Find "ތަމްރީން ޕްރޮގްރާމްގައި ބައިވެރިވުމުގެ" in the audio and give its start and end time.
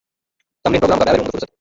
0.63-1.31